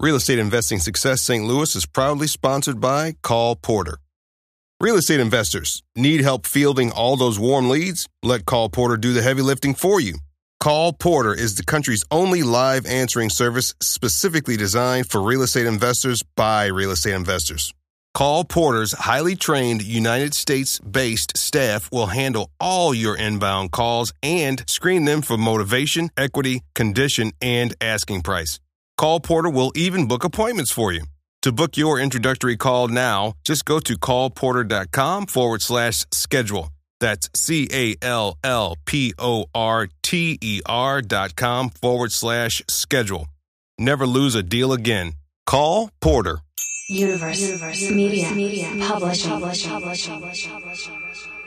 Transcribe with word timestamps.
Real 0.00 0.14
Estate 0.14 0.38
Investing 0.38 0.78
Success 0.78 1.22
St. 1.22 1.44
Louis 1.44 1.74
is 1.74 1.84
proudly 1.84 2.28
sponsored 2.28 2.80
by 2.80 3.16
Call 3.24 3.56
Porter. 3.56 3.98
Real 4.80 4.94
estate 4.94 5.18
investors 5.18 5.82
need 5.96 6.20
help 6.20 6.46
fielding 6.46 6.92
all 6.92 7.16
those 7.16 7.36
warm 7.36 7.68
leads? 7.68 8.06
Let 8.22 8.46
Call 8.46 8.68
Porter 8.68 8.96
do 8.96 9.12
the 9.12 9.22
heavy 9.22 9.42
lifting 9.42 9.74
for 9.74 10.00
you. 10.00 10.18
Call 10.60 10.92
Porter 10.92 11.34
is 11.34 11.56
the 11.56 11.64
country's 11.64 12.04
only 12.12 12.44
live 12.44 12.86
answering 12.86 13.28
service 13.28 13.74
specifically 13.82 14.56
designed 14.56 15.10
for 15.10 15.20
real 15.20 15.42
estate 15.42 15.66
investors 15.66 16.22
by 16.36 16.66
real 16.66 16.92
estate 16.92 17.14
investors. 17.14 17.74
Call 18.14 18.44
Porter's 18.44 18.92
highly 18.92 19.34
trained 19.34 19.82
United 19.82 20.32
States 20.32 20.78
based 20.78 21.36
staff 21.36 21.90
will 21.90 22.06
handle 22.06 22.52
all 22.60 22.94
your 22.94 23.16
inbound 23.16 23.72
calls 23.72 24.12
and 24.22 24.62
screen 24.70 25.06
them 25.06 25.22
for 25.22 25.36
motivation, 25.36 26.08
equity, 26.16 26.62
condition, 26.76 27.32
and 27.42 27.74
asking 27.80 28.22
price. 28.22 28.60
Call 28.98 29.20
Porter 29.20 29.48
will 29.48 29.70
even 29.76 30.08
book 30.08 30.24
appointments 30.24 30.72
for 30.72 30.90
you. 30.92 31.04
To 31.42 31.52
book 31.52 31.76
your 31.76 32.00
introductory 32.00 32.56
call 32.56 32.88
now, 32.88 33.34
just 33.44 33.64
go 33.64 33.78
to 33.78 33.96
callporter.com 33.96 35.26
forward 35.26 35.62
slash 35.62 36.04
schedule. 36.10 36.72
That's 36.98 37.30
C 37.32 37.68
A 37.72 37.94
L 38.02 38.36
L 38.42 38.74
P 38.84 39.14
O 39.16 39.44
R 39.54 39.86
T 40.02 40.36
E 40.42 40.60
R 40.66 41.00
dot 41.00 41.36
com 41.36 41.70
forward 41.70 42.10
slash 42.10 42.60
schedule. 42.68 43.28
Never 43.78 44.04
lose 44.04 44.34
a 44.34 44.42
deal 44.42 44.72
again. 44.72 45.12
Call 45.46 45.92
Porter. 46.00 46.40
Universe, 46.88 47.40
Universe 47.40 47.90
Media, 47.90 48.32
Media, 48.32 48.68
Publishing. 48.80 49.30
Publishing. 49.30 49.70
Publishing. 49.70 51.37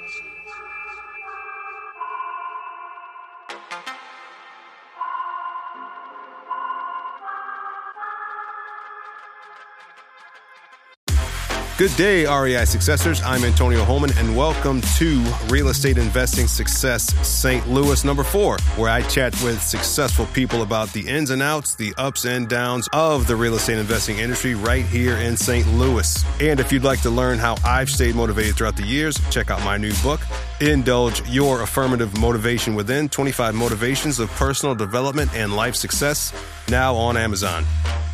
Good 11.82 11.98
day, 11.98 12.28
REI 12.28 12.66
successors. 12.66 13.24
I'm 13.24 13.44
Antonio 13.44 13.84
Holman, 13.84 14.12
and 14.18 14.38
welcome 14.38 14.82
to 15.00 15.20
Real 15.48 15.70
Estate 15.70 15.98
Investing 15.98 16.46
Success 16.48 17.12
St. 17.28 17.68
Louis 17.68 18.06
number 18.06 18.24
four, 18.24 18.60
where 18.76 18.92
I 18.92 19.02
chat 19.02 19.34
with 19.42 19.60
successful 19.64 20.28
people 20.28 20.62
about 20.62 20.94
the 20.94 21.08
ins 21.08 21.32
and 21.32 21.42
outs, 21.42 21.74
the 21.74 21.92
ups 21.98 22.24
and 22.24 22.48
downs 22.48 22.88
of 22.94 23.26
the 23.26 23.36
real 23.36 23.56
estate 23.56 23.80
investing 23.80 24.20
industry 24.20 24.54
right 24.54 24.86
here 24.86 25.18
in 25.18 25.36
St. 25.36 25.68
Louis. 25.70 26.24
And 26.40 26.60
if 26.60 26.72
you'd 26.72 26.84
like 26.84 27.02
to 27.02 27.10
learn 27.10 27.40
how 27.40 27.56
I've 27.66 27.90
stayed 27.90 28.14
motivated 28.14 28.58
throughout 28.58 28.76
the 28.76 28.86
years, 28.86 29.20
check 29.32 29.50
out 29.50 29.66
my 29.66 29.78
new 29.78 29.94
book, 30.04 30.22
Indulge 30.60 31.28
Your 31.28 31.64
Affirmative 31.64 32.16
Motivation 32.20 32.76
Within 32.76 33.10
25 33.10 33.56
Motivations 33.56 34.20
of 34.20 34.30
Personal 34.34 34.76
Development 34.76 35.34
and 35.34 35.56
Life 35.56 35.76
Success, 35.76 36.32
now 36.70 36.94
on 36.94 37.18
Amazon. 37.18 37.66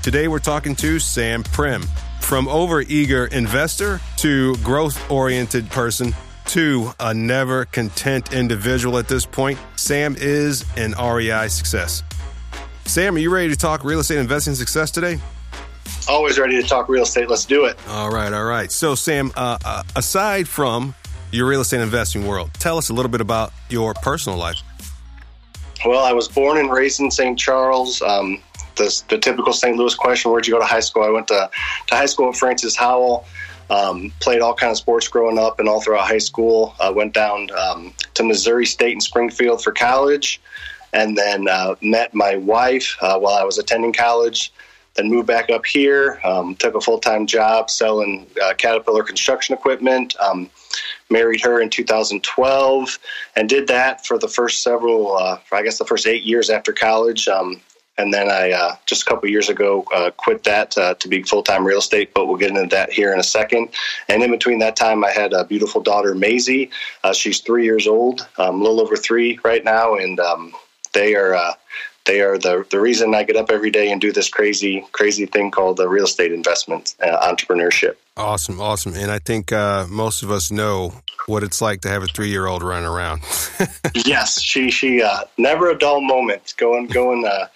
Today, 0.04 0.30
we're 0.30 0.40
talking 0.40 0.74
to 0.78 1.00
Sam 1.00 1.44
Prim. 1.44 1.84
From 2.28 2.48
overeager 2.48 3.32
investor 3.32 4.02
to 4.18 4.58
growth 4.58 5.10
oriented 5.10 5.70
person 5.70 6.14
to 6.48 6.92
a 7.00 7.14
never 7.14 7.64
content 7.64 8.34
individual 8.34 8.98
at 8.98 9.08
this 9.08 9.26
point, 9.26 9.58
Sam 9.78 10.14
is 10.20 10.66
an 10.76 10.94
REI 11.02 11.48
success. 11.48 12.04
Sam, 12.84 13.16
are 13.16 13.20
you 13.20 13.34
ready 13.34 13.48
to 13.48 13.56
talk 13.56 13.86
real 13.86 14.00
estate 14.00 14.18
investing 14.18 14.56
success 14.56 14.92
today? 14.92 15.22
Always 16.10 16.38
ready 16.38 16.62
to 16.62 16.68
talk 16.68 16.90
real 16.90 17.04
estate. 17.04 17.30
Let's 17.30 17.46
do 17.46 17.64
it. 17.64 17.78
All 17.88 18.12
right, 18.12 18.34
all 18.34 18.44
right. 18.44 18.74
So, 18.74 18.94
Sam, 18.94 19.32
uh, 19.38 19.58
uh, 19.64 19.84
aside 19.96 20.50
from 20.50 20.96
your 21.32 21.48
real 21.48 21.62
estate 21.62 21.80
investing 21.80 22.28
world, 22.28 22.52
tell 22.56 22.78
us 22.78 22.90
a 22.90 22.94
little 22.94 23.10
bit 23.10 23.22
about 23.22 23.54
your 23.70 23.94
personal 23.94 24.38
life. 24.38 24.58
Well, 25.86 26.04
I 26.04 26.12
was 26.12 26.28
born 26.28 26.58
and 26.58 26.70
raised 26.70 27.00
in 27.00 27.10
St. 27.10 27.40
Charles. 27.40 28.02
Um, 28.02 28.44
the, 28.78 29.04
the 29.10 29.18
typical 29.18 29.54
St. 29.54 29.76
Louis 29.76 29.96
question: 29.96 30.32
Where'd 30.32 30.48
you 30.48 30.54
go 30.54 30.60
to 30.60 30.66
high 30.66 30.80
school? 30.80 31.04
I 31.04 31.10
went 31.10 31.28
to 31.28 31.50
to 31.88 31.96
high 31.96 32.06
school 32.06 32.30
at 32.30 32.36
Francis 32.36 32.76
Howell. 32.76 33.26
Um, 33.70 34.14
played 34.22 34.42
all 34.42 34.54
kind 34.54 34.72
of 34.72 34.78
sports 34.78 35.10
growing 35.10 35.38
up 35.38 35.60
and 35.60 35.68
all 35.68 35.82
throughout 35.82 36.08
high 36.08 36.20
school. 36.20 36.74
Uh, 36.80 36.94
went 36.96 37.14
down 37.14 37.50
um, 37.52 37.94
to 38.14 38.24
Missouri 38.24 38.66
State 38.66 38.94
in 38.94 39.02
Springfield 39.02 39.62
for 39.62 39.74
college, 39.74 40.42
and 40.94 41.18
then 41.18 41.48
uh, 41.50 41.76
met 41.82 42.14
my 42.14 42.38
wife 42.38 42.96
uh, 43.02 43.20
while 43.20 43.36
I 43.36 43.44
was 43.44 43.58
attending 43.58 43.92
college. 43.92 44.54
Then 44.96 45.10
moved 45.10 45.28
back 45.28 45.50
up 45.52 45.66
here. 45.66 46.20
Um, 46.24 46.56
took 46.56 46.76
a 46.76 46.82
full 46.82 47.00
time 47.00 47.28
job 47.28 47.70
selling 47.70 48.26
uh, 48.42 48.54
Caterpillar 48.58 49.04
construction 49.04 49.54
equipment. 49.54 50.16
Um, 50.20 50.50
married 51.10 51.42
her 51.42 51.62
in 51.62 51.70
2012 51.70 53.00
and 53.36 53.50
did 53.50 53.68
that 53.68 54.06
for 54.06 54.18
the 54.18 54.28
first 54.28 54.64
several, 54.64 55.16
uh, 55.16 55.40
I 55.52 55.64
guess, 55.64 55.78
the 55.78 55.86
first 55.86 56.08
eight 56.08 56.24
years 56.24 56.50
after 56.50 56.74
college. 56.74 57.28
And 57.98 58.14
then 58.14 58.30
I 58.30 58.52
uh, 58.52 58.76
just 58.86 59.02
a 59.02 59.06
couple 59.06 59.30
years 59.30 59.50
ago 59.50 59.86
uh, 59.94 60.12
quit 60.12 60.44
that 60.44 60.78
uh, 60.78 60.94
to 60.96 61.08
be 61.08 61.24
full 61.24 61.44
time 61.44 61.66
real 61.66 61.80
estate. 61.80 62.14
But 62.14 62.28
we'll 62.28 62.38
get 62.38 62.50
into 62.50 62.68
that 62.76 62.92
here 62.92 63.14
in 63.14 63.20
a 63.20 63.24
second. 63.24 63.70
And 64.08 64.22
in 64.22 64.32
between 64.32 64.60
that 64.60 64.76
time, 64.76 65.04
I 65.04 65.12
had 65.12 65.34
a 65.34 65.44
beautiful 65.44 65.82
daughter, 65.82 66.14
Maisie. 66.14 66.70
Uh, 67.04 67.14
she's 67.14 67.40
three 67.40 67.66
years 67.66 67.88
old, 67.88 68.28
um, 68.38 68.62
a 68.62 68.64
little 68.64 68.82
over 68.82 68.96
three 68.96 69.40
right 69.44 69.64
now, 69.64 69.96
and 69.96 70.20
um, 70.20 70.54
they 70.94 71.16
are 71.16 71.34
uh, 71.36 71.54
they 72.08 72.22
are 72.22 72.38
the 72.38 72.66
the 72.72 72.80
reason 72.80 73.14
I 73.14 73.24
get 73.24 73.36
up 73.36 73.52
every 73.52 73.70
day 73.70 73.92
and 73.92 74.02
do 74.02 74.12
this 74.12 74.30
crazy 74.30 74.86
crazy 74.92 75.26
thing 75.26 75.52
called 75.52 75.78
the 75.78 75.88
real 75.88 76.06
estate 76.06 76.32
investment 76.32 76.96
uh, 77.02 77.32
entrepreneurship. 77.32 77.96
Awesome, 78.16 78.60
awesome. 78.60 78.96
And 78.96 79.12
I 79.12 79.20
think 79.20 79.52
uh, 79.52 79.86
most 79.88 80.24
of 80.24 80.32
us 80.32 80.50
know 80.50 80.94
what 81.28 81.44
it's 81.44 81.62
like 81.62 81.82
to 81.82 81.90
have 81.90 82.02
a 82.02 82.08
three 82.08 82.30
year 82.30 82.48
old 82.48 82.64
running 82.64 82.88
around. 82.88 83.22
yes, 83.94 84.42
she 84.42 84.72
she 84.72 85.04
uh, 85.04 85.22
never 85.38 85.70
a 85.70 85.78
dull 85.78 86.02
moment 86.02 86.56
going 86.58 86.88
going 86.88 87.26
uh, 87.26 87.48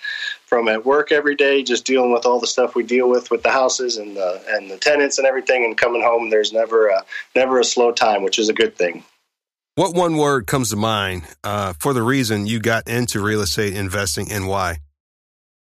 from 0.46 0.68
at 0.68 0.86
work 0.86 1.12
every 1.12 1.36
day, 1.36 1.64
just 1.64 1.86
dealing 1.86 2.12
with 2.12 2.26
all 2.26 2.40
the 2.40 2.48
stuff 2.48 2.76
we 2.76 2.84
deal 2.84 3.10
with 3.10 3.32
with 3.32 3.42
the 3.42 3.50
houses 3.50 3.98
and 3.98 4.16
the 4.18 4.44
and 4.50 4.70
the 4.70 4.78
tenants 4.78 5.18
and 5.18 5.26
everything, 5.26 5.66
and 5.66 5.78
coming 5.78 6.04
home. 6.04 6.30
There's 6.30 6.54
never 6.54 6.90
a 6.90 7.04
never 7.36 7.60
a 7.60 7.64
slow 7.64 7.92
time, 7.92 8.22
which 8.22 8.38
is 8.38 8.50
a 8.50 8.54
good 8.54 8.76
thing. 8.76 9.04
What 9.76 9.96
one 9.96 10.18
word 10.18 10.48
comes 10.48 10.72
to 10.72 10.76
mind 10.76 11.24
uh, 11.46 11.74
for 11.80 11.94
the 11.94 12.04
reason 12.04 12.46
you 12.46 12.60
got 12.60 12.90
into 12.90 13.22
real 13.22 13.40
estate 13.40 13.74
investing 13.74 14.30
and 14.30 14.46
why? 14.46 14.80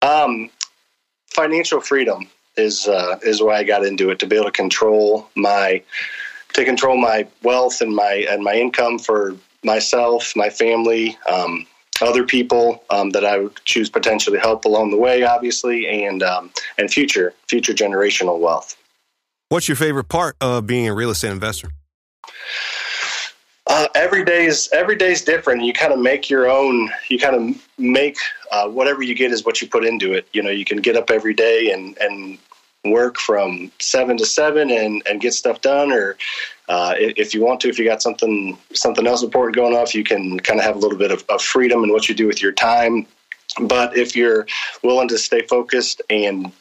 Um, 0.02 0.50
financial 1.28 1.80
freedom 1.80 2.28
is 2.54 2.86
uh, 2.86 3.18
is 3.22 3.40
why 3.40 3.56
I 3.56 3.64
got 3.64 3.82
into 3.82 4.10
it 4.10 4.18
to 4.18 4.26
be 4.26 4.36
able 4.36 4.44
to 4.44 4.52
control 4.52 5.30
my 5.34 5.82
to 6.52 6.64
control 6.66 6.98
my 6.98 7.26
wealth 7.42 7.80
and 7.80 7.96
my 7.96 8.26
and 8.28 8.44
my 8.44 8.52
income 8.52 8.98
for 8.98 9.36
myself, 9.64 10.34
my 10.36 10.50
family. 10.50 11.16
Um, 11.26 11.66
other 12.02 12.24
people 12.24 12.84
um, 12.90 13.10
that 13.10 13.24
I 13.24 13.38
would 13.38 13.56
choose 13.64 13.88
potentially 13.88 14.38
help 14.38 14.66
along 14.66 14.90
the 14.90 14.98
way, 14.98 15.22
obviously, 15.22 16.04
and 16.04 16.22
um, 16.22 16.50
and 16.76 16.90
future 16.90 17.32
future 17.48 17.72
generational 17.72 18.38
wealth. 18.38 18.76
What's 19.48 19.66
your 19.66 19.76
favorite 19.76 20.10
part 20.10 20.36
of 20.42 20.66
being 20.66 20.88
a 20.88 20.92
real 20.92 21.08
estate 21.08 21.30
investor? 21.32 21.70
Uh, 23.74 23.88
every 23.96 24.24
day 24.94 25.10
is 25.10 25.22
different. 25.22 25.64
You 25.64 25.72
kind 25.72 25.92
of 25.92 25.98
make 25.98 26.30
your 26.30 26.48
own. 26.48 26.88
You 27.08 27.18
kind 27.18 27.34
of 27.34 27.68
make 27.76 28.16
uh, 28.52 28.68
whatever 28.68 29.02
you 29.02 29.16
get 29.16 29.32
is 29.32 29.44
what 29.44 29.60
you 29.60 29.66
put 29.66 29.84
into 29.84 30.12
it. 30.12 30.28
You 30.32 30.44
know, 30.44 30.50
you 30.50 30.64
can 30.64 30.78
get 30.78 30.96
up 30.96 31.10
every 31.10 31.34
day 31.34 31.72
and 31.72 31.98
and 31.98 32.38
work 32.84 33.18
from 33.18 33.72
seven 33.80 34.16
to 34.18 34.26
seven 34.26 34.70
and, 34.70 35.02
and 35.08 35.20
get 35.20 35.34
stuff 35.34 35.60
done 35.60 35.90
or 35.90 36.16
uh, 36.68 36.94
if 36.98 37.34
you 37.34 37.42
want 37.42 37.58
to 37.62 37.68
if 37.68 37.78
you 37.78 37.84
got 37.84 38.00
something 38.00 38.56
something 38.74 39.06
else 39.06 39.22
important 39.22 39.56
going 39.56 39.74
off 39.74 39.94
you 39.94 40.04
can 40.04 40.38
kind 40.40 40.60
of 40.60 40.66
have 40.66 40.76
a 40.76 40.78
little 40.78 40.98
bit 40.98 41.10
of, 41.10 41.24
of 41.30 41.40
freedom 41.40 41.82
in 41.82 41.90
what 41.90 42.10
you 42.10 42.14
do 42.14 42.26
with 42.26 42.42
your 42.42 42.52
time 42.52 43.06
but 43.62 43.96
if 43.96 44.14
you're 44.14 44.46
willing 44.82 45.08
to 45.08 45.16
stay 45.16 45.40
focused 45.48 46.02
and 46.10 46.52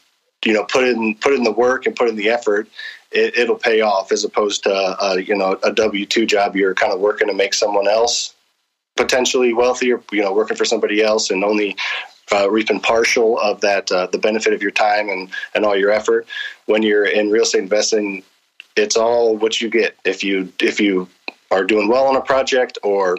you 0.45 0.53
know 0.53 0.63
put 0.63 0.85
in 0.85 1.13
put 1.15 1.33
in 1.33 1.43
the 1.43 1.51
work 1.51 1.85
and 1.85 1.95
put 1.97 2.07
in 2.07 2.15
the 2.15 2.29
effort 2.29 2.69
it, 3.13 3.47
will 3.47 3.55
pay 3.55 3.81
off 3.81 4.11
as 4.11 4.23
opposed 4.23 4.63
to 4.63 4.73
uh, 4.73 5.15
you 5.15 5.35
know 5.35 5.53
a 5.63 5.71
w2 5.71 6.27
job. 6.27 6.55
You're 6.55 6.73
kind 6.73 6.93
of 6.93 6.99
working 6.99 7.27
to 7.27 7.33
make 7.33 7.53
someone 7.53 7.87
else 7.87 8.33
potentially 8.95 9.53
wealthier 9.53 10.01
you 10.11 10.21
know 10.21 10.33
working 10.33 10.57
for 10.57 10.65
somebody 10.65 11.01
else 11.01 11.31
and 11.31 11.43
only 11.43 11.75
uh, 12.31 12.49
reaping 12.49 12.79
partial 12.79 13.39
of 13.39 13.59
that 13.61 13.91
uh, 13.91 14.07
the 14.07 14.17
benefit 14.17 14.53
of 14.53 14.61
your 14.61 14.71
time 14.71 15.09
and 15.09 15.29
and 15.55 15.65
all 15.65 15.75
your 15.75 15.91
effort. 15.91 16.27
When 16.65 16.81
you're 16.83 17.05
in 17.05 17.29
real 17.29 17.43
estate 17.43 17.61
investing 17.61 18.23
it's 18.75 18.97
all 18.97 19.37
what 19.37 19.61
you 19.61 19.69
get. 19.69 19.95
If 20.03 20.23
you 20.23 20.51
if 20.59 20.79
you 20.79 21.07
are 21.51 21.63
doing 21.63 21.87
well 21.87 22.07
on 22.07 22.15
a 22.15 22.21
project 22.21 22.77
or 22.83 23.17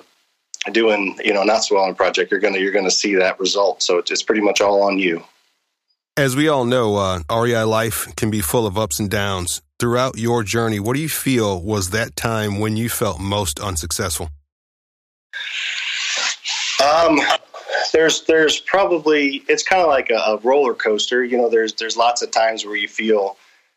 doing 0.72 1.18
you 1.24 1.32
know 1.32 1.44
not 1.44 1.64
so 1.64 1.76
well 1.76 1.84
on 1.84 1.90
a 1.90 1.94
project 1.94 2.30
you're 2.30 2.40
gonna 2.40 2.58
you're 2.58 2.72
gonna 2.72 2.90
see 2.90 3.14
that 3.16 3.38
result. 3.38 3.82
So 3.82 3.98
it's 3.98 4.22
pretty 4.22 4.42
much 4.42 4.60
all 4.60 4.82
on 4.82 4.98
you 4.98 5.22
as 6.16 6.36
we 6.36 6.48
all 6.48 6.64
know 6.64 6.96
uh, 6.96 7.20
rei 7.30 7.62
life 7.62 8.14
can 8.16 8.30
be 8.30 8.40
full 8.40 8.66
of 8.66 8.78
ups 8.78 8.98
and 8.98 9.10
downs 9.10 9.62
throughout 9.78 10.16
your 10.16 10.42
journey 10.42 10.78
what 10.78 10.94
do 10.94 11.02
you 11.02 11.08
feel 11.08 11.60
was 11.60 11.90
that 11.90 12.14
time 12.16 12.58
when 12.58 12.76
you 12.76 12.88
felt 12.88 13.20
most 13.20 13.58
unsuccessful 13.60 14.28
um 16.82 17.20
there's 17.94 18.22
there's 18.22 18.58
probably 18.58 19.44
it's 19.48 19.62
kind 19.62 19.80
of 19.80 19.88
like 19.88 20.10
a, 20.10 20.16
a, 20.16 20.36
roller 20.38 20.74
coaster. 20.74 21.24
You 21.24 21.38
know, 21.38 21.48
there's 21.48 21.74
there's 21.74 21.96
lots 21.96 22.22
of 22.22 22.30
times 22.32 22.66
where 22.66 22.76
you 22.76 22.88
feel 22.88 23.36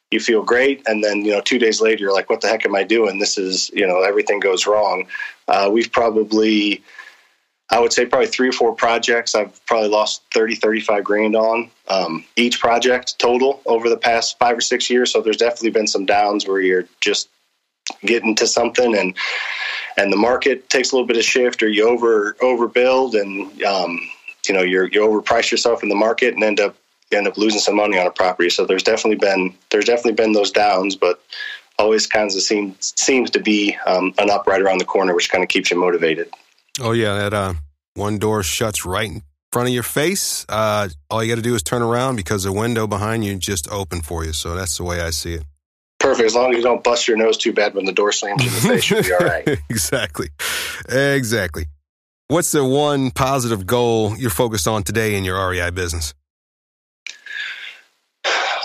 you 0.10 0.20
feel 0.20 0.44
great, 0.44 0.82
and 0.88 1.04
then 1.04 1.24
you 1.24 1.32
know 1.32 1.42
two 1.42 1.60
days 1.60 1.80
later 1.80 2.02
you're 2.02 2.14
like, 2.14 2.30
what 2.30 2.42
the 2.42 2.48
heck 2.48 2.66
am 2.66 2.76
I 2.76 2.84
doing? 2.84 3.20
This 3.20 3.38
is 3.38 3.70
you 3.70 3.88
know 3.88 4.02
everything 4.02 4.40
goes 4.40 4.66
wrong. 4.66 5.08
Uh, 5.48 5.70
we've 5.72 5.92
probably 5.92 6.84
I 7.70 7.80
would 7.80 7.92
say 7.92 8.06
probably 8.06 8.28
three 8.28 8.50
or 8.50 8.54
four 8.54 8.74
projects 8.74 9.36
I've 9.36 9.64
probably 9.66 9.90
lost 9.90 10.24
30, 10.34 10.56
35 10.56 11.04
grand 11.04 11.36
on 11.36 11.70
um, 11.90 12.24
each 12.38 12.60
project 12.60 13.20
total 13.20 13.62
over 13.66 13.90
the 13.90 13.98
past 13.98 14.40
five 14.40 14.58
or 14.58 14.62
six 14.62 14.90
years. 14.90 15.12
So 15.12 15.22
there's 15.22 15.38
definitely 15.38 15.72
been 15.72 15.88
some 15.88 16.06
downs 16.06 16.48
where 16.48 16.62
you're 16.62 16.88
just 17.02 17.30
getting 18.06 18.36
to 18.36 18.48
something 18.48 18.98
and 18.98 19.16
and 19.96 20.12
the 20.12 20.18
market 20.18 20.70
takes 20.70 20.92
a 20.92 20.96
little 20.96 21.08
bit 21.08 21.18
of 21.18 21.24
shift 21.24 21.64
or 21.64 21.70
you 21.70 21.88
over 21.88 22.34
overbuild 22.42 23.20
and 23.20 23.64
um, 23.64 24.00
you 24.48 24.54
know 24.54 24.62
you're 24.62 24.88
you 24.88 25.02
overprice 25.02 25.52
yourself 25.52 25.84
in 25.84 25.90
the 25.90 25.96
market 25.96 26.34
and 26.34 26.44
end 26.44 26.60
up 26.60 26.76
end 27.14 27.28
up 27.28 27.38
losing 27.38 27.60
some 27.60 27.76
money 27.76 27.98
on 27.98 28.06
a 28.06 28.12
property. 28.12 28.50
So 28.50 28.66
there's 28.66 28.84
definitely 28.84 29.18
been 29.18 29.56
there's 29.70 29.86
definitely 29.86 30.14
been 30.14 30.34
those 30.34 30.52
downs, 30.52 30.96
but 30.96 31.22
always 31.80 32.08
kinds 32.08 32.36
of 32.36 32.42
seems 32.42 32.94
seems 32.98 33.30
to 33.32 33.40
be 33.40 33.78
um, 33.86 34.14
an 34.18 34.30
up 34.30 34.48
right 34.48 34.62
around 34.62 34.80
the 34.80 34.86
corner, 34.86 35.16
which 35.16 35.30
kind 35.30 35.44
of 35.44 35.50
keeps 35.50 35.72
you 35.72 35.78
motivated. 35.78 36.30
Oh 36.80 36.92
yeah, 36.92 37.16
that 37.16 37.34
uh, 37.34 37.54
one 37.96 38.20
door 38.20 38.44
shuts 38.44 38.86
right 38.86 39.10
in 39.10 39.24
front 39.52 39.70
of 39.70 39.74
your 39.74 39.84
face. 39.84 40.46
Uh, 40.48 40.90
all 41.10 41.24
you 41.24 41.32
got 41.32 41.38
to 41.38 41.42
do 41.42 41.56
is 41.56 41.64
turn 41.64 41.82
around 41.82 42.16
because 42.16 42.44
the 42.44 42.52
window 42.52 42.88
behind 42.88 43.26
you 43.26 43.36
just 43.36 43.70
opened 43.72 44.06
for 44.06 44.24
you. 44.24 44.34
So 44.34 44.56
that's 44.56 44.78
the 44.78 44.84
way 44.84 45.02
I 45.02 45.10
see 45.10 45.34
it. 45.34 45.44
Perfect. 46.00 46.28
As 46.28 46.36
long 46.36 46.52
as 46.52 46.58
you 46.58 46.64
don't 46.64 46.84
bust 46.84 47.08
your 47.08 47.18
nose 47.18 47.38
too 47.38 47.54
bad 47.54 47.74
when 47.74 47.86
the 47.86 47.92
door 47.92 48.12
slams 48.12 48.44
in 48.44 48.50
the 48.50 48.76
face, 48.76 48.90
you'll 48.90 49.04
be 49.04 49.14
all 49.14 49.20
right. 49.20 49.48
exactly. 49.70 50.28
Exactly. 50.90 51.66
What's 52.28 52.52
the 52.52 52.64
one 52.64 53.12
positive 53.12 53.66
goal 53.66 54.16
you're 54.18 54.30
focused 54.30 54.68
on 54.68 54.84
today 54.84 55.16
in 55.16 55.24
your 55.24 55.50
REI 55.50 55.72
business? 55.72 56.14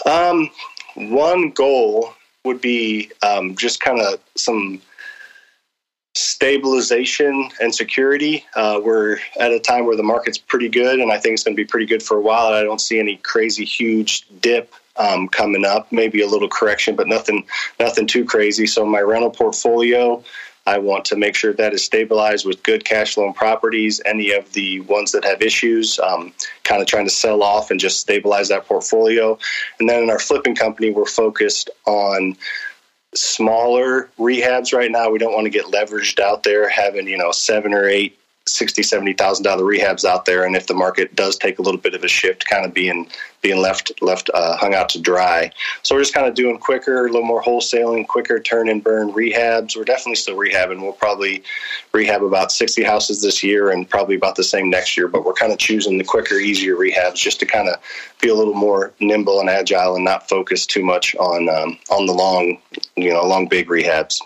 Um, 0.05 0.51
one 0.95 1.51
goal 1.51 2.13
would 2.45 2.61
be 2.61 3.11
um, 3.23 3.55
just 3.57 3.81
kind 3.81 4.01
of 4.01 4.21
some 4.37 4.83
stabilization 6.15 7.51
and 7.61 7.75
security. 7.75 8.45
Uh, 8.55 8.81
we're 8.83 9.19
at 9.41 9.51
a 9.51 9.59
time 9.59 9.87
where 9.87 9.97
the 9.97 10.03
market's 10.03 10.39
pretty 10.39 10.69
good, 10.69 11.01
and 11.01 11.11
I 11.11 11.19
think 11.19 11.35
it's 11.35 11.45
going 11.45 11.57
to 11.57 11.63
be 11.63 11.67
pretty 11.67 11.87
good 11.87 12.03
for 12.03 12.19
a 12.19 12.21
while. 12.21 12.53
I 12.53 12.63
don't 12.63 12.81
see 12.81 12.99
any 12.99 13.17
crazy 13.17 13.65
huge 13.65 14.27
dip 14.41 14.75
um, 14.97 15.29
coming 15.29 15.65
up. 15.65 15.91
Maybe 15.91 16.23
a 16.23 16.29
little 16.29 16.49
correction, 16.49 16.97
but 16.97 17.09
nothing 17.09 17.47
nothing 17.81 18.07
too 18.07 18.25
crazy. 18.25 18.67
So 18.67 18.85
my 18.85 19.01
rental 19.01 19.31
portfolio. 19.31 20.23
I 20.65 20.79
want 20.79 21.05
to 21.07 21.17
make 21.17 21.35
sure 21.35 21.53
that 21.55 21.75
is 21.75 21.85
stabilized 21.85 22.47
with 22.47 22.63
good 22.63 22.85
cash 22.85 23.15
flow 23.15 23.33
properties. 23.33 24.01
Any 24.07 24.31
of 24.31 24.53
the 24.53 24.79
ones 24.83 25.11
that 25.11 25.25
have 25.25 25.43
issues, 25.43 25.99
um, 25.99 26.33
kind 26.63 26.81
of 26.81 26.87
trying 26.87 27.05
to 27.05 27.11
sell 27.11 27.43
off 27.43 27.73
and 27.73 27.81
just 27.81 27.99
stabilize 27.99 28.49
that 28.51 28.67
portfolio. 28.67 29.37
And 29.81 29.89
then 29.89 30.05
in 30.05 30.11
our 30.11 30.21
flipping 30.21 30.55
company, 30.55 30.93
we're 30.93 31.05
focused 31.05 31.69
on 31.85 32.37
smaller 33.15 34.11
rehabs 34.19 34.73
right 34.77 34.91
now. 34.91 35.11
We 35.11 35.19
don't 35.19 35.35
want 35.35 35.45
to 35.45 35.51
get 35.51 35.67
leveraged 35.67 36.21
out 36.21 36.43
there 36.43 36.69
having, 36.69 37.07
you 37.07 37.19
know, 37.19 37.33
seven 37.33 37.75
or 37.75 37.87
eight, 37.87 38.19
sixty, 38.47 38.83
seventy 38.83 39.13
thousand 39.13 39.45
dollar 39.45 39.65
rehabs 39.65 40.05
out 40.05 40.25
there. 40.25 40.45
And 40.45 40.57
if 40.57 40.67
the 40.67 40.75
market 40.75 41.15
does 41.15 41.37
take 41.37 41.59
a 41.59 41.63
little 41.63 41.81
bit 41.81 41.95
of 41.95 42.05
a 42.05 42.09
shift, 42.09 42.47
kind 42.47 42.65
of 42.65 42.75
being 42.75 43.09
being 43.41 43.61
left 43.61 43.91
left 44.01 44.31
uh, 44.35 44.57
hung 44.57 44.75
out 44.75 44.89
to 44.91 45.01
dry. 45.01 45.51
So 45.83 45.95
we're 45.95 46.03
just 46.03 46.15
kind 46.15 46.29
of 46.29 46.35
doing 46.35 46.59
quicker, 46.59 47.07
a 47.07 47.11
little 47.11 47.27
more 47.27 47.43
wholesaling, 47.43 48.07
quicker 48.07 48.39
turn 48.39 48.69
and 48.69 48.83
burn 48.83 49.13
rehabs. 49.13 49.77
We're 49.77 49.85
definitely 49.85 50.17
still 50.17 50.37
rehabbing. 50.37 50.81
We'll 50.81 50.93
probably 50.93 51.43
rehab 51.93 52.23
about 52.23 52.53
sixty 52.53 52.83
houses 52.83 53.23
this 53.23 53.43
year 53.43 53.71
and 53.71 53.89
probably 53.89 54.17
about 54.17 54.37
the 54.37 54.45
same 54.45 54.71
next 54.71 54.97
year. 54.97 55.09
But 55.09 55.25
we're 55.25 55.33
kind 55.35 55.53
of 55.53 55.59
choosing 55.59 55.99
the 55.99 56.05
quicker, 56.05 56.35
easier 56.35 56.77
rehabs 56.77 57.17
just 57.17 57.41
to 57.41 57.47
kind 57.47 57.69
of 57.69 57.77
be 58.21 58.29
a 58.29 58.35
little 58.35 58.55
more 58.55 58.93
nimble 59.01 59.41
and 59.41 59.51
agile 59.51 59.97
and 59.97 60.05
not 60.05 60.29
focus 60.29 60.67
too 60.67 60.85
much 60.85 61.15
on 61.17 61.49
um, 61.49 61.79
on 61.91 62.07
the 62.07 62.13
long, 62.13 62.59
you 62.97 63.13
know, 63.13 63.25
long 63.25 63.47
big 63.47 63.69
rehabs. 63.69 64.21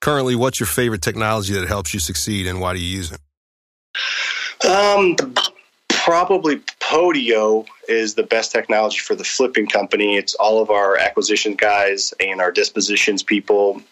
Currently, 0.00 0.34
what's 0.34 0.58
your 0.58 0.66
favorite 0.66 1.02
technology 1.02 1.52
that 1.52 1.68
helps 1.68 1.92
you 1.92 2.00
succeed, 2.00 2.46
and 2.46 2.58
why 2.58 2.72
do 2.72 2.80
you 2.80 2.88
use 2.88 3.12
it? 3.12 3.20
Um, 4.68 5.16
probably 5.88 6.60
Podio 6.80 7.66
is 7.88 8.14
the 8.14 8.22
best 8.22 8.52
technology 8.52 8.98
for 8.98 9.14
the 9.14 9.24
flipping 9.24 9.66
company. 9.66 10.16
It's 10.16 10.34
all 10.34 10.60
of 10.60 10.70
our 10.70 10.96
acquisition 10.96 11.54
guys 11.54 12.12
and 12.20 12.40
our 12.40 12.50
dispositions 12.50 13.22
people 13.22 13.82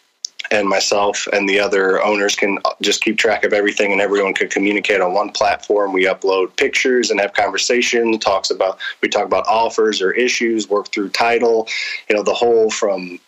and 0.50 0.68
myself 0.68 1.26
and 1.32 1.48
the 1.48 1.58
other 1.58 2.02
owners 2.02 2.34
can 2.34 2.58
just 2.80 3.02
keep 3.02 3.18
track 3.18 3.44
of 3.44 3.52
everything 3.52 3.92
and 3.92 4.00
everyone 4.00 4.32
can 4.32 4.48
communicate 4.48 5.00
on 5.00 5.12
one 5.12 5.30
platform 5.30 5.92
we 5.92 6.04
upload 6.04 6.56
pictures 6.56 7.10
and 7.10 7.20
have 7.20 7.34
conversation 7.34 8.18
talks 8.18 8.50
about 8.50 8.78
we 9.02 9.08
talk 9.08 9.26
about 9.26 9.46
offers 9.46 10.00
or 10.00 10.12
issues 10.12 10.68
work 10.68 10.90
through 10.92 11.08
title 11.10 11.68
you 12.08 12.16
know 12.16 12.22
the 12.22 12.32
whole 12.32 12.70
from 12.70 13.18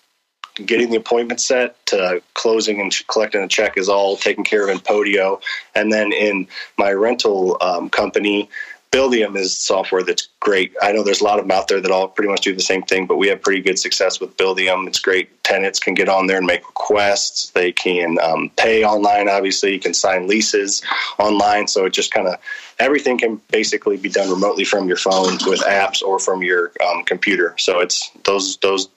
getting 0.66 0.90
the 0.90 0.96
appointment 0.96 1.40
set 1.40 1.84
to 1.86 2.22
closing 2.34 2.80
and 2.80 2.94
collecting 3.08 3.42
a 3.42 3.48
check 3.48 3.76
is 3.76 3.88
all 3.88 4.16
taken 4.16 4.44
care 4.44 4.64
of 4.64 4.70
in 4.70 4.78
Podio. 4.78 5.40
And 5.74 5.92
then 5.92 6.12
in 6.12 6.46
my 6.78 6.92
rental 6.92 7.56
um, 7.60 7.90
company, 7.90 8.48
Buildium 8.92 9.36
is 9.36 9.56
software 9.56 10.02
that's 10.02 10.28
great. 10.40 10.74
I 10.82 10.90
know 10.90 11.04
there's 11.04 11.20
a 11.20 11.24
lot 11.24 11.38
of 11.38 11.44
them 11.44 11.56
out 11.56 11.68
there 11.68 11.80
that 11.80 11.92
all 11.92 12.08
pretty 12.08 12.28
much 12.28 12.40
do 12.40 12.54
the 12.54 12.60
same 12.60 12.82
thing, 12.82 13.06
but 13.06 13.18
we 13.18 13.28
have 13.28 13.40
pretty 13.40 13.60
good 13.60 13.78
success 13.78 14.18
with 14.18 14.36
Buildium. 14.36 14.88
It's 14.88 14.98
great. 14.98 15.44
Tenants 15.44 15.78
can 15.78 15.94
get 15.94 16.08
on 16.08 16.26
there 16.26 16.38
and 16.38 16.46
make 16.46 16.66
requests. 16.66 17.50
They 17.50 17.70
can 17.70 18.18
um, 18.20 18.50
pay 18.56 18.84
online, 18.84 19.28
obviously. 19.28 19.72
You 19.72 19.78
can 19.78 19.94
sign 19.94 20.26
leases 20.26 20.82
online. 21.18 21.68
So 21.68 21.86
it 21.86 21.92
just 21.92 22.12
kind 22.12 22.26
of 22.26 22.34
everything 22.80 23.18
can 23.18 23.40
basically 23.52 23.96
be 23.96 24.08
done 24.08 24.28
remotely 24.28 24.64
from 24.64 24.88
your 24.88 24.96
phone 24.96 25.38
with 25.46 25.60
apps 25.60 26.02
or 26.02 26.18
from 26.18 26.42
your 26.42 26.72
um, 26.84 27.04
computer. 27.04 27.54
So 27.58 27.78
it's 27.78 28.10
those 28.24 28.56
those 28.56 28.88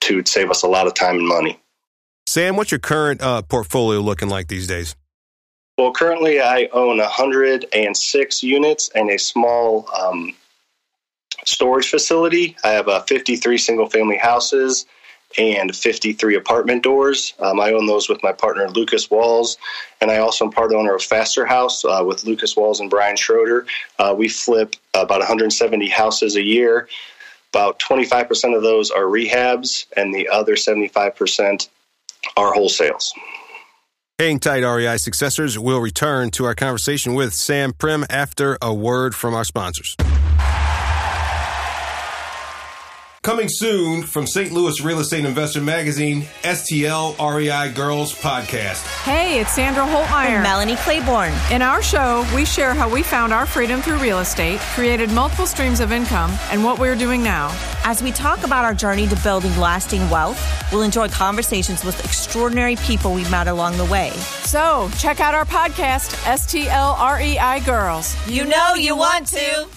to 0.00 0.22
save 0.26 0.50
us 0.50 0.62
a 0.62 0.68
lot 0.68 0.86
of 0.86 0.94
time 0.94 1.16
and 1.16 1.26
money. 1.26 1.60
Sam, 2.26 2.56
what's 2.56 2.70
your 2.70 2.78
current 2.78 3.22
uh, 3.22 3.42
portfolio 3.42 4.00
looking 4.00 4.28
like 4.28 4.48
these 4.48 4.66
days? 4.66 4.94
Well, 5.76 5.92
currently 5.92 6.40
I 6.40 6.68
own 6.72 6.98
106 6.98 8.42
units 8.42 8.90
and 8.94 9.10
a 9.10 9.18
small 9.18 9.88
um, 9.98 10.34
storage 11.44 11.88
facility. 11.88 12.56
I 12.62 12.68
have 12.70 12.88
uh, 12.88 13.00
53 13.02 13.58
single 13.58 13.88
family 13.88 14.16
houses 14.16 14.86
and 15.38 15.74
53 15.74 16.34
apartment 16.34 16.82
doors. 16.82 17.34
Um, 17.38 17.60
I 17.60 17.72
own 17.72 17.86
those 17.86 18.08
with 18.08 18.22
my 18.22 18.32
partner 18.32 18.68
Lucas 18.68 19.10
Walls, 19.10 19.56
and 20.00 20.10
I 20.10 20.18
also 20.18 20.44
am 20.44 20.50
part 20.50 20.72
owner 20.72 20.94
of 20.94 21.02
Faster 21.02 21.46
House 21.46 21.84
uh, 21.84 22.02
with 22.04 22.24
Lucas 22.24 22.56
Walls 22.56 22.80
and 22.80 22.90
Brian 22.90 23.16
Schroeder. 23.16 23.66
Uh, 23.98 24.14
we 24.16 24.28
flip 24.28 24.76
about 24.94 25.20
170 25.20 25.88
houses 25.88 26.36
a 26.36 26.42
year. 26.42 26.88
About 27.52 27.80
25% 27.80 28.56
of 28.56 28.62
those 28.62 28.90
are 28.90 29.02
rehabs, 29.02 29.86
and 29.96 30.14
the 30.14 30.28
other 30.28 30.54
75% 30.54 31.68
are 32.36 32.52
wholesales. 32.54 33.10
Hang 34.18 34.38
tight, 34.38 34.62
REI 34.62 34.98
successors. 34.98 35.58
We'll 35.58 35.80
return 35.80 36.30
to 36.32 36.44
our 36.44 36.54
conversation 36.54 37.14
with 37.14 37.32
Sam 37.32 37.72
Prim 37.72 38.04
after 38.10 38.58
a 38.60 38.72
word 38.72 39.14
from 39.14 39.34
our 39.34 39.44
sponsors. 39.44 39.96
Coming 43.30 43.48
soon 43.48 44.02
from 44.02 44.26
St. 44.26 44.50
Louis 44.50 44.80
Real 44.80 44.98
Estate 44.98 45.24
Investor 45.24 45.60
Magazine, 45.60 46.22
STL 46.42 47.14
REI 47.16 47.72
Girls 47.72 48.12
Podcast. 48.12 48.84
Hey, 49.04 49.38
it's 49.38 49.52
Sandra 49.52 49.84
Holtmeyer. 49.84 50.30
And 50.30 50.42
Melanie 50.42 50.74
Claiborne. 50.74 51.32
In 51.52 51.62
our 51.62 51.80
show, 51.80 52.26
we 52.34 52.44
share 52.44 52.74
how 52.74 52.92
we 52.92 53.04
found 53.04 53.32
our 53.32 53.46
freedom 53.46 53.82
through 53.82 53.98
real 53.98 54.18
estate, 54.18 54.58
created 54.74 55.12
multiple 55.12 55.46
streams 55.46 55.78
of 55.78 55.92
income, 55.92 56.32
and 56.50 56.64
what 56.64 56.80
we're 56.80 56.96
doing 56.96 57.22
now. 57.22 57.56
As 57.84 58.02
we 58.02 58.10
talk 58.10 58.42
about 58.42 58.64
our 58.64 58.74
journey 58.74 59.06
to 59.06 59.16
building 59.22 59.56
lasting 59.56 60.10
wealth, 60.10 60.44
we'll 60.72 60.82
enjoy 60.82 61.06
conversations 61.06 61.84
with 61.84 62.04
extraordinary 62.04 62.74
people 62.74 63.14
we've 63.14 63.30
met 63.30 63.46
along 63.46 63.76
the 63.76 63.84
way. 63.84 64.10
So, 64.42 64.90
check 64.98 65.20
out 65.20 65.36
our 65.36 65.44
podcast, 65.44 66.16
STL 66.24 66.98
REI 67.16 67.64
Girls. 67.64 68.16
You 68.26 68.44
know 68.44 68.74
you 68.74 68.96
want 68.96 69.28
to. 69.28 69.68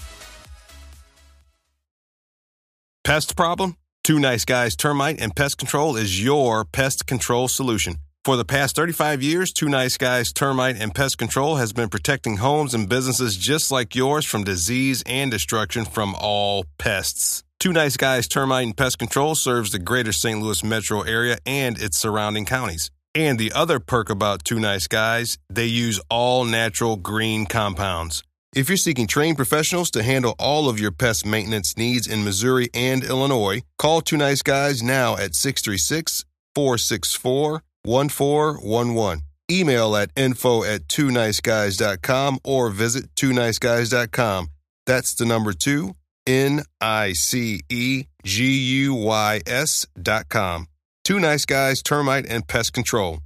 Pest 3.04 3.36
problem? 3.36 3.76
Two 4.02 4.18
Nice 4.18 4.46
Guys 4.46 4.74
Termite 4.74 5.20
and 5.20 5.36
Pest 5.36 5.58
Control 5.58 5.94
is 5.94 6.24
your 6.24 6.64
pest 6.64 7.06
control 7.06 7.48
solution. 7.48 7.96
For 8.24 8.38
the 8.38 8.46
past 8.46 8.76
35 8.76 9.22
years, 9.22 9.52
Two 9.52 9.68
Nice 9.68 9.98
Guys 9.98 10.32
Termite 10.32 10.80
and 10.80 10.94
Pest 10.94 11.18
Control 11.18 11.56
has 11.56 11.74
been 11.74 11.90
protecting 11.90 12.38
homes 12.38 12.72
and 12.72 12.88
businesses 12.88 13.36
just 13.36 13.70
like 13.70 13.94
yours 13.94 14.24
from 14.24 14.42
disease 14.42 15.02
and 15.04 15.30
destruction 15.30 15.84
from 15.84 16.14
all 16.18 16.64
pests. 16.78 17.44
Two 17.60 17.74
Nice 17.74 17.98
Guys 17.98 18.26
Termite 18.26 18.64
and 18.64 18.76
Pest 18.76 18.98
Control 18.98 19.34
serves 19.34 19.72
the 19.72 19.78
greater 19.78 20.12
St. 20.12 20.40
Louis 20.40 20.64
metro 20.64 21.02
area 21.02 21.36
and 21.44 21.78
its 21.78 21.98
surrounding 21.98 22.46
counties. 22.46 22.90
And 23.14 23.38
the 23.38 23.52
other 23.52 23.80
perk 23.80 24.08
about 24.08 24.44
Two 24.44 24.58
Nice 24.58 24.86
Guys, 24.86 25.36
they 25.50 25.66
use 25.66 26.00
all 26.08 26.46
natural 26.46 26.96
green 26.96 27.44
compounds. 27.44 28.22
If 28.54 28.68
you're 28.68 28.76
seeking 28.76 29.08
trained 29.08 29.36
professionals 29.36 29.90
to 29.90 30.02
handle 30.04 30.36
all 30.38 30.68
of 30.68 30.78
your 30.78 30.92
pest 30.92 31.26
maintenance 31.26 31.76
needs 31.76 32.06
in 32.06 32.22
Missouri 32.22 32.68
and 32.72 33.02
Illinois, 33.02 33.62
call 33.78 34.00
Two 34.00 34.16
Nice 34.16 34.42
Guys 34.42 34.80
now 34.80 35.16
at 35.16 35.34
636 35.34 36.24
464 36.54 37.64
1411. 37.82 39.22
Email 39.50 39.96
at 39.96 40.10
info 40.14 40.62
at 40.62 40.88
two 40.88 41.08
niceguys.com 41.08 42.38
or 42.44 42.70
visit 42.70 43.06
two 43.16 43.30
niceguys.com. 43.30 44.48
That's 44.86 45.14
the 45.14 45.26
number 45.26 45.52
two, 45.52 45.96
N 46.24 46.62
I 46.80 47.12
C 47.12 47.60
E 47.68 48.04
G 48.22 48.46
U 48.84 48.94
Y 48.94 49.40
S 49.48 49.84
dot 50.00 50.28
com. 50.28 50.68
Two 51.02 51.18
Nice 51.18 51.44
Guys 51.44 51.82
Termite 51.82 52.26
and 52.28 52.46
Pest 52.46 52.72
Control. 52.72 53.18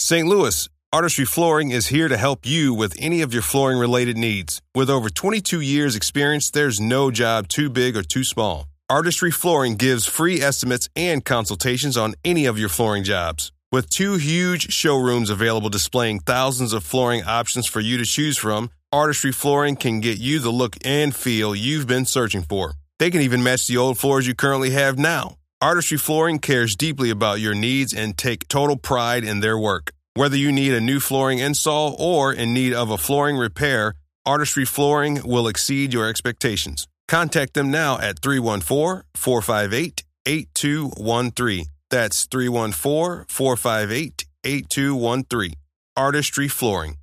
St. 0.00 0.26
Louis, 0.26 0.68
Artistry 0.96 1.26
Flooring 1.26 1.72
is 1.72 1.88
here 1.88 2.08
to 2.08 2.16
help 2.16 2.46
you 2.46 2.72
with 2.72 2.96
any 2.98 3.20
of 3.20 3.30
your 3.30 3.42
flooring 3.42 3.78
related 3.78 4.16
needs. 4.16 4.62
With 4.74 4.88
over 4.88 5.10
22 5.10 5.60
years' 5.60 5.94
experience, 5.94 6.50
there's 6.50 6.80
no 6.80 7.10
job 7.10 7.48
too 7.48 7.68
big 7.68 7.98
or 7.98 8.02
too 8.02 8.24
small. 8.24 8.66
Artistry 8.88 9.30
Flooring 9.30 9.76
gives 9.76 10.06
free 10.06 10.40
estimates 10.40 10.88
and 10.96 11.22
consultations 11.22 11.98
on 11.98 12.14
any 12.24 12.46
of 12.46 12.58
your 12.58 12.70
flooring 12.70 13.04
jobs. 13.04 13.52
With 13.70 13.90
two 13.90 14.16
huge 14.16 14.72
showrooms 14.72 15.28
available 15.28 15.68
displaying 15.68 16.20
thousands 16.20 16.72
of 16.72 16.82
flooring 16.82 17.24
options 17.24 17.66
for 17.66 17.80
you 17.80 17.98
to 17.98 18.06
choose 18.06 18.38
from, 18.38 18.70
Artistry 18.90 19.32
Flooring 19.32 19.76
can 19.76 20.00
get 20.00 20.16
you 20.16 20.38
the 20.38 20.48
look 20.48 20.76
and 20.82 21.14
feel 21.14 21.54
you've 21.54 21.86
been 21.86 22.06
searching 22.06 22.40
for. 22.40 22.72
They 22.98 23.10
can 23.10 23.20
even 23.20 23.42
match 23.42 23.66
the 23.66 23.76
old 23.76 23.98
floors 23.98 24.26
you 24.26 24.34
currently 24.34 24.70
have 24.70 24.98
now. 24.98 25.36
Artistry 25.60 25.98
Flooring 25.98 26.38
cares 26.38 26.74
deeply 26.74 27.10
about 27.10 27.40
your 27.40 27.54
needs 27.54 27.92
and 27.92 28.16
take 28.16 28.48
total 28.48 28.78
pride 28.78 29.24
in 29.24 29.40
their 29.40 29.58
work. 29.58 29.92
Whether 30.16 30.38
you 30.38 30.50
need 30.50 30.72
a 30.72 30.80
new 30.80 30.98
flooring 30.98 31.40
install 31.40 31.94
or 31.98 32.32
in 32.32 32.54
need 32.54 32.72
of 32.72 32.88
a 32.88 32.96
flooring 32.96 33.36
repair, 33.36 33.92
Artistry 34.24 34.64
Flooring 34.64 35.20
will 35.22 35.46
exceed 35.46 35.92
your 35.92 36.08
expectations. 36.08 36.88
Contact 37.06 37.52
them 37.52 37.70
now 37.70 37.98
at 37.98 38.20
314 38.20 39.02
458 39.14 40.04
8213. 40.24 41.66
That's 41.90 42.24
314 42.24 43.26
458 43.28 44.24
8213. 44.42 45.52
Artistry 45.98 46.48
Flooring. 46.48 46.96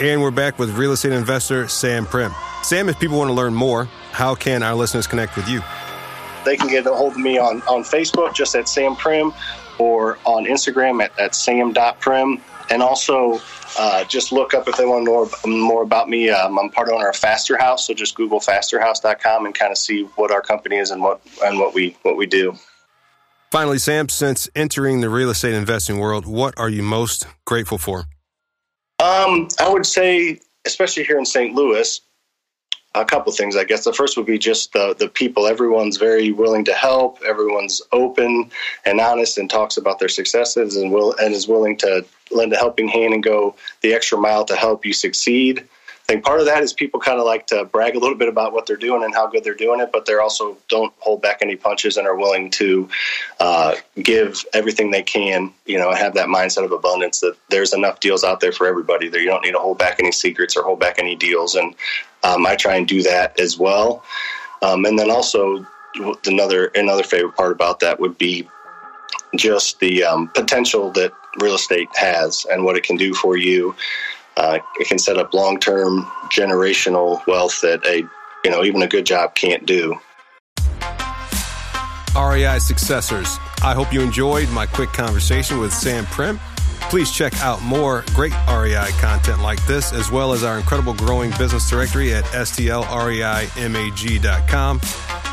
And 0.00 0.22
we're 0.22 0.30
back 0.30 0.60
with 0.60 0.76
real 0.78 0.92
estate 0.92 1.12
investor 1.12 1.66
Sam 1.66 2.06
Prim. 2.06 2.32
Sam, 2.62 2.88
if 2.88 3.00
people 3.00 3.18
want 3.18 3.30
to 3.30 3.34
learn 3.34 3.52
more, 3.52 3.86
how 4.12 4.36
can 4.36 4.62
our 4.62 4.76
listeners 4.76 5.08
connect 5.08 5.34
with 5.34 5.48
you? 5.48 5.60
They 6.44 6.56
can 6.56 6.68
get 6.68 6.86
a 6.86 6.94
hold 6.94 7.14
of 7.14 7.18
me 7.18 7.36
on, 7.36 7.62
on 7.62 7.82
Facebook, 7.82 8.32
just 8.32 8.54
at 8.54 8.68
Sam 8.68 8.94
Prim, 8.94 9.32
or 9.76 10.18
on 10.24 10.44
Instagram 10.44 11.02
at, 11.02 11.18
at 11.18 11.34
sam.prim. 11.34 12.40
And 12.70 12.80
also, 12.80 13.40
uh, 13.76 14.04
just 14.04 14.30
look 14.30 14.54
up 14.54 14.68
if 14.68 14.76
they 14.76 14.84
want 14.84 15.04
to 15.06 15.50
know 15.50 15.56
more 15.56 15.82
about 15.82 16.08
me. 16.08 16.30
Um, 16.30 16.60
I'm 16.60 16.70
part 16.70 16.90
owner 16.90 17.08
of 17.08 17.16
Faster 17.16 17.58
House, 17.58 17.84
so 17.86 17.92
just 17.92 18.14
Google 18.14 18.38
fasterhouse.com 18.38 19.46
and 19.46 19.54
kind 19.54 19.72
of 19.72 19.78
see 19.78 20.02
what 20.14 20.30
our 20.30 20.42
company 20.42 20.76
is 20.76 20.92
and 20.92 21.02
what 21.02 21.20
and 21.44 21.58
what 21.58 21.74
we 21.74 21.96
what 22.02 22.16
we 22.16 22.26
do. 22.26 22.54
Finally, 23.50 23.78
Sam, 23.78 24.08
since 24.08 24.48
entering 24.54 25.00
the 25.00 25.08
real 25.08 25.30
estate 25.30 25.54
investing 25.54 25.98
world, 25.98 26.26
what 26.26 26.54
are 26.58 26.68
you 26.68 26.82
most 26.82 27.26
grateful 27.46 27.78
for? 27.78 28.04
Um, 29.00 29.48
I 29.60 29.68
would 29.68 29.86
say, 29.86 30.40
especially 30.64 31.04
here 31.04 31.18
in 31.18 31.26
St. 31.26 31.54
Louis, 31.54 32.00
a 32.94 33.04
couple 33.04 33.32
things. 33.32 33.56
I 33.56 33.64
guess 33.64 33.84
the 33.84 33.92
first 33.92 34.16
would 34.16 34.26
be 34.26 34.38
just 34.38 34.72
the 34.72 34.94
the 34.98 35.08
people. 35.08 35.46
Everyone's 35.46 35.98
very 35.98 36.32
willing 36.32 36.64
to 36.64 36.74
help. 36.74 37.22
Everyone's 37.22 37.80
open 37.92 38.50
and 38.84 39.00
honest 39.00 39.38
and 39.38 39.48
talks 39.48 39.76
about 39.76 39.98
their 39.98 40.08
successes 40.08 40.76
and 40.76 40.90
will 40.90 41.14
and 41.20 41.34
is 41.34 41.46
willing 41.46 41.76
to 41.78 42.04
lend 42.30 42.52
a 42.52 42.56
helping 42.56 42.88
hand 42.88 43.14
and 43.14 43.22
go 43.22 43.54
the 43.82 43.94
extra 43.94 44.18
mile 44.18 44.44
to 44.46 44.56
help 44.56 44.84
you 44.84 44.92
succeed. 44.92 45.64
I 46.08 46.14
think 46.14 46.24
part 46.24 46.40
of 46.40 46.46
that 46.46 46.62
is 46.62 46.72
people 46.72 47.00
kind 47.00 47.20
of 47.20 47.26
like 47.26 47.46
to 47.48 47.66
brag 47.66 47.94
a 47.94 47.98
little 47.98 48.16
bit 48.16 48.28
about 48.28 48.54
what 48.54 48.64
they're 48.64 48.78
doing 48.78 49.04
and 49.04 49.14
how 49.14 49.26
good 49.26 49.44
they're 49.44 49.52
doing 49.52 49.78
it, 49.80 49.92
but 49.92 50.06
they 50.06 50.14
also 50.14 50.56
don't 50.70 50.90
hold 51.00 51.20
back 51.20 51.40
any 51.42 51.54
punches 51.54 51.98
and 51.98 52.06
are 52.06 52.16
willing 52.16 52.48
to 52.52 52.88
uh, 53.40 53.74
give 54.02 54.42
everything 54.54 54.90
they 54.90 55.02
can. 55.02 55.52
You 55.66 55.76
know, 55.78 55.92
have 55.92 56.14
that 56.14 56.28
mindset 56.28 56.64
of 56.64 56.72
abundance 56.72 57.20
that 57.20 57.36
there's 57.50 57.74
enough 57.74 58.00
deals 58.00 58.24
out 58.24 58.40
there 58.40 58.52
for 58.52 58.66
everybody. 58.66 59.10
That 59.10 59.20
you 59.20 59.26
don't 59.26 59.44
need 59.44 59.52
to 59.52 59.58
hold 59.58 59.76
back 59.76 59.96
any 59.98 60.10
secrets 60.10 60.56
or 60.56 60.62
hold 60.62 60.80
back 60.80 60.98
any 60.98 61.14
deals. 61.14 61.56
And 61.56 61.74
um, 62.24 62.46
I 62.46 62.56
try 62.56 62.76
and 62.76 62.88
do 62.88 63.02
that 63.02 63.38
as 63.38 63.58
well. 63.58 64.02
Um, 64.62 64.86
and 64.86 64.98
then 64.98 65.10
also 65.10 65.66
another 66.24 66.68
another 66.74 67.02
favorite 67.02 67.36
part 67.36 67.52
about 67.52 67.80
that 67.80 68.00
would 68.00 68.16
be 68.16 68.48
just 69.36 69.78
the 69.80 70.04
um, 70.04 70.28
potential 70.28 70.90
that 70.92 71.12
real 71.38 71.54
estate 71.54 71.90
has 71.94 72.46
and 72.50 72.64
what 72.64 72.78
it 72.78 72.82
can 72.82 72.96
do 72.96 73.12
for 73.12 73.36
you 73.36 73.76
uh, 74.38 74.58
it 74.78 74.88
can 74.88 74.98
set 74.98 75.18
up 75.18 75.34
long-term 75.34 76.04
generational 76.30 77.20
wealth 77.26 77.60
that 77.60 77.84
a 77.84 77.98
you 78.44 78.50
know 78.50 78.64
even 78.64 78.80
a 78.82 78.86
good 78.86 79.04
job 79.04 79.34
can't 79.34 79.66
do. 79.66 79.98
REI 82.16 82.60
successors. 82.60 83.36
I 83.62 83.74
hope 83.74 83.92
you 83.92 84.00
enjoyed 84.00 84.48
my 84.50 84.64
quick 84.66 84.90
conversation 84.90 85.58
with 85.58 85.72
Sam 85.72 86.06
Prim. 86.06 86.38
Please 86.90 87.10
check 87.12 87.34
out 87.42 87.60
more 87.62 88.04
great 88.14 88.32
REI 88.48 88.88
content 88.98 89.42
like 89.42 89.62
this, 89.66 89.92
as 89.92 90.10
well 90.10 90.32
as 90.32 90.42
our 90.44 90.56
incredible 90.56 90.94
growing 90.94 91.30
business 91.32 91.68
directory 91.68 92.14
at 92.14 92.24
stlreimag.com. 92.24 94.80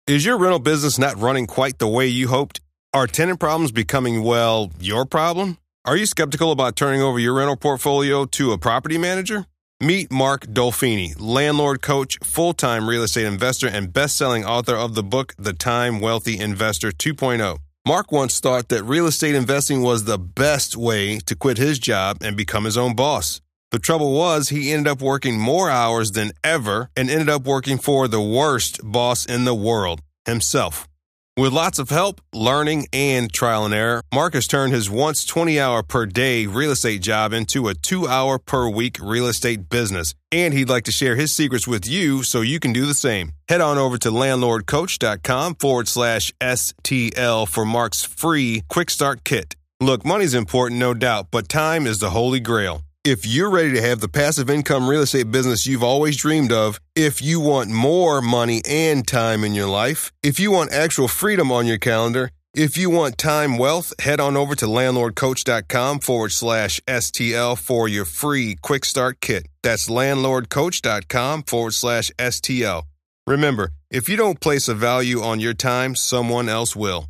Is 0.06 0.26
your 0.26 0.38
rental 0.38 0.60
business 0.60 1.00
not 1.00 1.18
running 1.20 1.48
quite 1.48 1.80
the 1.80 1.88
way 1.88 2.08
you 2.08 2.28
hoped? 2.28 2.62
Are 2.94 3.08
tenant 3.08 3.40
problems 3.40 3.72
becoming, 3.72 4.22
well, 4.24 4.70
your 4.80 5.06
problem? 5.06 5.58
Are 5.86 5.98
you 5.98 6.06
skeptical 6.06 6.52
about 6.52 6.76
turning 6.76 7.02
over 7.02 7.18
your 7.18 7.34
rental 7.34 7.56
portfolio 7.56 8.26
to 8.26 8.52
a 8.52 8.58
property 8.58 8.98
manager? 8.98 9.46
Meet 9.84 10.14
Mark 10.14 10.46
Dolfini, 10.46 11.14
landlord 11.20 11.82
coach, 11.82 12.18
full 12.24 12.54
time 12.54 12.88
real 12.88 13.04
estate 13.04 13.26
investor, 13.26 13.68
and 13.68 13.92
best 13.92 14.16
selling 14.16 14.46
author 14.46 14.78
of 14.78 14.96
the 14.96 15.04
book, 15.04 15.34
The 15.38 15.52
Time 15.52 16.00
Wealthy 16.00 16.40
Investor 16.40 16.92
2.0. 16.92 17.58
Mark 17.86 18.10
once 18.10 18.40
thought 18.40 18.70
that 18.70 18.86
real 18.86 19.08
estate 19.08 19.36
investing 19.36 19.82
was 19.82 20.06
the 20.06 20.18
best 20.18 20.78
way 20.78 21.20
to 21.26 21.36
quit 21.36 21.58
his 21.58 21.80
job 21.80 22.20
and 22.22 22.38
become 22.38 22.64
his 22.64 22.78
own 22.78 22.96
boss. 22.96 23.42
The 23.72 23.80
trouble 23.80 24.14
was, 24.14 24.48
he 24.48 24.72
ended 24.72 24.90
up 24.90 25.02
working 25.02 25.38
more 25.38 25.70
hours 25.70 26.12
than 26.12 26.32
ever 26.46 26.90
and 26.96 27.10
ended 27.10 27.28
up 27.28 27.44
working 27.44 27.78
for 27.78 28.08
the 28.08 28.22
worst 28.22 28.80
boss 28.86 29.26
in 29.26 29.44
the 29.44 29.54
world, 29.54 30.00
himself. 30.24 30.88
With 31.36 31.52
lots 31.52 31.80
of 31.80 31.90
help, 31.90 32.22
learning, 32.32 32.90
and 32.94 33.34
trial 33.34 33.66
and 33.66 33.74
error, 33.74 34.04
Mark 34.14 34.36
has 34.36 34.46
turned 34.46 34.72
his 34.72 34.88
once 34.88 35.26
20 35.26 35.60
hour 35.60 35.82
per 35.82 36.06
day 36.06 36.46
real 36.46 36.70
estate 36.70 37.02
job 37.02 37.34
into 37.34 37.68
a 37.68 37.74
two 37.74 38.08
hour 38.08 38.38
per 38.38 38.70
week 38.70 38.98
real 39.02 39.26
estate 39.26 39.68
business. 39.68 40.14
And 40.32 40.54
he'd 40.54 40.70
like 40.70 40.84
to 40.84 40.92
share 40.92 41.16
his 41.16 41.34
secrets 41.34 41.68
with 41.68 41.88
you 41.88 42.22
so 42.22 42.42
you 42.42 42.60
can 42.60 42.72
do 42.72 42.86
the 42.86 42.94
same. 42.94 43.32
Head 43.50 43.62
on 43.62 43.80
over 43.80 43.98
to 43.98 44.10
landlordcoach.com 44.10 45.56
forward 45.56 45.88
slash 45.88 46.32
STL 46.40 47.50
for 47.50 47.66
Mark's 47.66 48.04
free 48.04 48.62
quick 48.70 48.92
start 48.92 49.24
kit. 49.24 49.56
Look, 49.80 50.06
money's 50.06 50.36
important, 50.36 50.80
no 50.80 50.94
doubt, 50.94 51.30
but 51.32 51.50
time 51.50 51.88
is 51.88 51.98
the 51.98 52.12
holy 52.12 52.42
grail. 52.42 52.84
If 53.06 53.26
you're 53.26 53.50
ready 53.50 53.74
to 53.74 53.82
have 53.82 54.00
the 54.00 54.08
passive 54.08 54.50
income 54.50 54.88
real 54.88 55.02
estate 55.02 55.30
business 55.30 55.68
you've 55.68 55.84
always 55.84 56.16
dreamed 56.16 56.54
of, 56.54 56.80
if 56.96 57.22
you 57.22 57.42
want 57.42 57.70
more 57.70 58.22
money 58.22 58.62
and 58.66 59.06
time 59.06 59.44
in 59.44 59.54
your 59.54 59.68
life, 59.68 60.14
if 60.24 60.40
you 60.40 60.52
want 60.52 60.72
actual 60.72 61.10
freedom 61.10 61.52
on 61.52 61.68
your 61.68 61.78
calendar, 61.78 62.32
if 62.54 62.78
you 62.78 62.90
want 62.90 63.18
time 63.18 63.58
wealth, 63.58 63.92
head 64.00 64.22
on 64.22 64.38
over 64.38 64.56
to 64.56 64.68
landlordcoach.com 64.68 66.00
forward 66.00 66.32
slash 66.32 66.80
STL 66.88 67.58
for 67.60 67.90
your 67.90 68.06
free 68.06 68.56
quick 68.62 68.86
start 68.86 69.20
kit. 69.20 69.48
That's 69.64 69.90
landlordcoach.com 69.90 71.44
forward 71.44 71.74
slash 71.74 72.10
STL. 72.18 72.84
Remember, 73.28 73.72
if 73.92 74.08
you 74.08 74.16
don't 74.16 74.40
place 74.40 74.70
a 74.70 74.76
value 74.76 75.22
on 75.22 75.42
your 75.42 75.54
time, 75.54 75.98
someone 75.98 76.48
else 76.48 76.74
will. 76.74 77.02